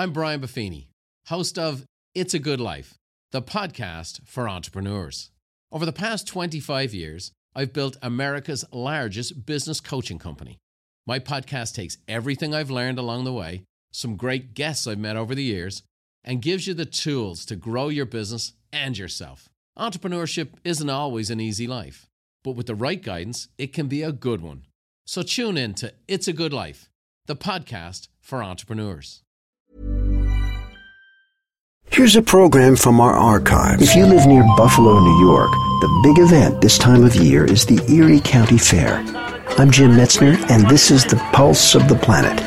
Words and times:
I'm 0.00 0.12
Brian 0.12 0.40
Buffini, 0.40 0.86
host 1.26 1.58
of 1.58 1.84
It's 2.14 2.32
a 2.32 2.38
Good 2.38 2.60
Life, 2.60 2.94
the 3.32 3.42
podcast 3.42 4.24
for 4.24 4.48
entrepreneurs. 4.48 5.32
Over 5.72 5.84
the 5.84 5.92
past 5.92 6.28
25 6.28 6.94
years, 6.94 7.32
I've 7.52 7.72
built 7.72 7.96
America's 8.00 8.64
largest 8.72 9.44
business 9.44 9.80
coaching 9.80 10.20
company. 10.20 10.58
My 11.04 11.18
podcast 11.18 11.74
takes 11.74 11.98
everything 12.06 12.54
I've 12.54 12.70
learned 12.70 13.00
along 13.00 13.24
the 13.24 13.32
way, 13.32 13.64
some 13.92 14.14
great 14.14 14.54
guests 14.54 14.86
I've 14.86 15.00
met 15.00 15.16
over 15.16 15.34
the 15.34 15.42
years, 15.42 15.82
and 16.22 16.40
gives 16.40 16.68
you 16.68 16.74
the 16.74 16.86
tools 16.86 17.44
to 17.46 17.56
grow 17.56 17.88
your 17.88 18.06
business 18.06 18.52
and 18.72 18.96
yourself. 18.96 19.48
Entrepreneurship 19.76 20.50
isn't 20.62 20.88
always 20.88 21.28
an 21.28 21.40
easy 21.40 21.66
life, 21.66 22.06
but 22.44 22.52
with 22.52 22.68
the 22.68 22.76
right 22.76 23.02
guidance, 23.02 23.48
it 23.58 23.72
can 23.72 23.88
be 23.88 24.04
a 24.04 24.12
good 24.12 24.42
one. 24.42 24.62
So 25.06 25.22
tune 25.22 25.58
in 25.58 25.74
to 25.74 25.92
It's 26.06 26.28
a 26.28 26.32
Good 26.32 26.52
Life, 26.52 26.88
the 27.26 27.34
podcast 27.34 28.06
for 28.20 28.44
entrepreneurs. 28.44 29.24
Here's 31.98 32.14
a 32.14 32.22
program 32.22 32.76
from 32.76 33.00
our 33.00 33.12
archives. 33.12 33.82
If 33.82 33.96
you 33.96 34.06
live 34.06 34.24
near 34.24 34.44
Buffalo, 34.56 35.00
New 35.00 35.26
York, 35.26 35.50
the 35.50 36.00
big 36.04 36.20
event 36.20 36.60
this 36.60 36.78
time 36.78 37.02
of 37.02 37.16
year 37.16 37.44
is 37.44 37.66
the 37.66 37.84
Erie 37.92 38.20
County 38.20 38.56
Fair. 38.56 38.98
I'm 39.58 39.72
Jim 39.72 39.90
Metzner, 39.90 40.38
and 40.48 40.64
this 40.70 40.92
is 40.92 41.04
the 41.04 41.16
pulse 41.32 41.74
of 41.74 41.88
the 41.88 41.96
planet. 41.96 42.40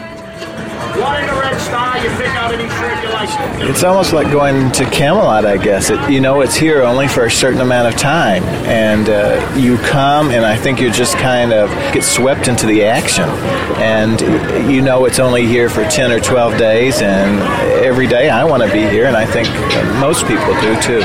It's 3.63 3.83
almost 3.83 4.11
like 4.11 4.31
going 4.31 4.71
to 4.71 4.85
Camelot, 4.85 5.45
I 5.45 5.57
guess. 5.57 5.91
It, 5.91 6.09
you 6.09 6.19
know, 6.19 6.41
it's 6.41 6.55
here 6.55 6.81
only 6.81 7.07
for 7.07 7.25
a 7.25 7.31
certain 7.31 7.61
amount 7.61 7.93
of 7.93 7.99
time, 7.99 8.43
and 8.65 9.07
uh, 9.07 9.55
you 9.55 9.77
come, 9.77 10.31
and 10.31 10.43
I 10.43 10.57
think 10.57 10.81
you 10.81 10.91
just 10.91 11.15
kind 11.17 11.53
of 11.53 11.69
get 11.93 12.03
swept 12.03 12.47
into 12.47 12.65
the 12.65 12.83
action, 12.83 13.29
and 13.79 14.19
you 14.71 14.81
know 14.81 15.05
it's 15.05 15.19
only 15.19 15.45
here 15.45 15.69
for 15.69 15.83
ten 15.85 16.11
or 16.11 16.19
twelve 16.19 16.57
days, 16.57 17.01
and 17.01 17.39
every 17.85 18.07
day 18.07 18.29
I 18.29 18.43
want 18.43 18.63
to 18.63 18.71
be 18.71 18.81
here, 18.81 19.05
and 19.05 19.15
I 19.15 19.25
think 19.25 19.47
most 19.99 20.25
people 20.25 20.53
do 20.59 20.81
too. 20.81 21.01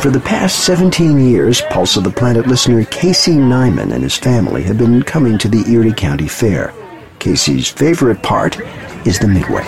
For 0.00 0.10
the 0.10 0.20
past 0.20 0.64
17 0.64 1.20
years, 1.20 1.60
Pulse 1.68 1.98
of 1.98 2.04
the 2.04 2.10
Planet 2.10 2.46
listener 2.46 2.84
Casey 2.84 3.32
Nyman 3.32 3.92
and 3.92 4.02
his 4.02 4.16
family 4.16 4.62
have 4.62 4.78
been 4.78 5.02
coming 5.02 5.36
to 5.36 5.48
the 5.48 5.62
Erie 5.70 5.92
County 5.92 6.26
Fair. 6.26 6.72
Casey's 7.18 7.68
favorite 7.68 8.22
part 8.22 8.58
is 9.04 9.18
the 9.18 9.28
midway. 9.28 9.64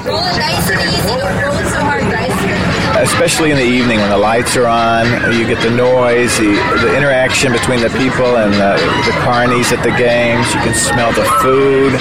Especially 3.03 3.51
in 3.51 3.57
the 3.57 3.65
evening 3.65 3.99
when 3.99 4.11
the 4.11 4.19
lights 4.19 4.57
are 4.57 4.67
on, 4.67 5.07
you 5.35 5.47
get 5.47 5.61
the 5.63 5.71
noise, 5.71 6.39
the, 6.39 6.55
the 6.83 6.97
interaction 6.97 7.51
between 7.53 7.81
the 7.81 7.91
people 7.91 8.37
and 8.37 8.53
the, 8.53 8.79
the 9.07 9.13
carnies 9.25 9.73
at 9.73 9.83
the 9.83 9.91
games. 9.97 10.47
You 10.55 10.61
can 10.61 10.75
smell 10.75 11.13
the 11.13 11.25
food, 11.43 11.93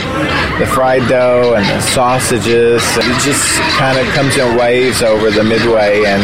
the 0.59 0.67
fried 0.67 1.07
dough 1.09 1.55
and 1.55 1.65
the 1.65 1.81
sausages. 1.81 2.83
It 2.97 3.19
just 3.23 3.59
kind 3.79 3.97
of 3.97 4.05
comes 4.13 4.38
in 4.38 4.57
waves 4.57 5.01
over 5.01 5.31
the 5.31 5.43
midway, 5.43 6.03
and 6.06 6.22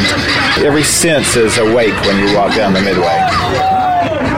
every 0.64 0.84
sense 0.84 1.36
is 1.36 1.58
awake 1.58 1.96
when 2.06 2.20
you 2.20 2.36
walk 2.36 2.56
down 2.56 2.74
the 2.74 2.82
midway. 2.82 4.37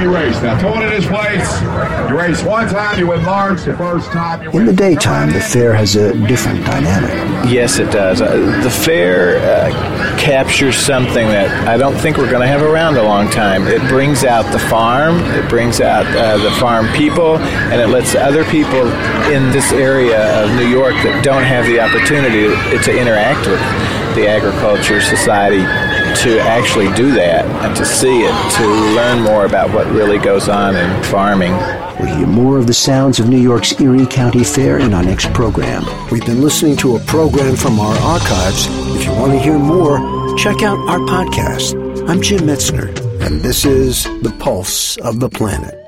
Time 0.00 0.08
you 0.08 0.14
race. 0.14 0.42
Now, 0.42 0.58
total 0.58 0.82
in 0.82 0.92
his 0.92 1.06
place. 1.06 1.60
You 2.08 2.18
race 2.18 2.42
one 2.42 2.68
time, 2.68 2.98
you 2.98 3.06
win 3.08 3.24
large. 3.24 3.62
The 3.62 3.76
first 3.76 4.10
time 4.10 4.42
you 4.42 4.50
In 4.58 4.66
the 4.66 4.72
daytime, 4.72 5.32
the 5.32 5.40
fair 5.40 5.74
has 5.74 5.96
a 5.96 6.14
different 6.26 6.64
dynamic. 6.64 7.50
Yes, 7.50 7.78
it 7.78 7.90
does. 7.90 8.20
Uh, 8.20 8.60
the 8.62 8.70
fair 8.70 9.38
uh, 9.38 10.18
captures 10.18 10.76
something 10.76 11.26
that 11.28 11.68
I 11.68 11.76
don't 11.76 11.96
think 11.96 12.16
we're 12.16 12.30
going 12.30 12.42
to 12.42 12.48
have 12.48 12.62
around 12.62 12.96
a 12.96 13.02
long 13.02 13.30
time. 13.30 13.66
It 13.66 13.86
brings 13.88 14.24
out 14.24 14.50
the 14.52 14.58
farm, 14.58 15.16
it 15.34 15.48
brings 15.48 15.80
out 15.80 16.06
uh, 16.06 16.38
the 16.38 16.50
farm 16.52 16.88
people, 16.92 17.38
and 17.38 17.80
it 17.80 17.88
lets 17.88 18.14
other 18.14 18.44
people 18.44 18.86
in 19.30 19.50
this 19.52 19.72
area 19.72 20.42
of 20.42 20.54
New 20.56 20.68
York 20.68 20.94
that 21.02 21.24
don't 21.24 21.44
have 21.44 21.66
the 21.66 21.80
opportunity 21.80 22.48
to, 22.48 22.82
to 22.82 22.98
interact 22.98 23.46
with 23.46 23.60
the 24.14 24.28
agriculture 24.28 25.00
society 25.00 25.62
to 26.22 26.40
actually 26.40 26.92
do 26.94 27.12
that 27.12 27.44
and 27.64 27.76
to 27.76 27.84
see 27.84 28.22
it, 28.22 28.52
to 28.56 28.66
learn 28.94 29.22
more 29.22 29.46
about 29.46 29.72
what 29.72 29.86
really 29.88 30.18
goes 30.18 30.48
on 30.48 30.76
in 30.76 31.02
farming. 31.04 31.52
We'll 31.98 32.16
hear 32.16 32.26
more 32.26 32.58
of 32.58 32.66
the 32.66 32.74
sounds 32.74 33.20
of 33.20 33.28
New 33.28 33.38
York's 33.38 33.80
Erie 33.80 34.06
County 34.06 34.44
Fair 34.44 34.78
in 34.78 34.94
our 34.94 35.02
next 35.02 35.32
program. 35.32 35.84
We've 36.10 36.24
been 36.24 36.40
listening 36.40 36.76
to 36.78 36.96
a 36.96 37.00
program 37.00 37.56
from 37.56 37.78
our 37.78 37.96
archives. 37.98 38.66
If 38.96 39.04
you 39.04 39.12
want 39.12 39.32
to 39.32 39.38
hear 39.38 39.58
more, 39.58 39.98
check 40.36 40.62
out 40.62 40.78
our 40.88 40.98
podcast. 41.00 42.08
I'm 42.08 42.22
Jim 42.22 42.40
Metzner, 42.40 42.88
and 43.24 43.40
this 43.40 43.64
is 43.64 44.04
The 44.04 44.34
Pulse 44.38 44.96
of 44.98 45.20
the 45.20 45.28
Planet. 45.28 45.79